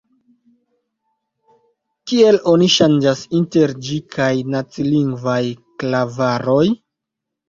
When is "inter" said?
3.39-3.73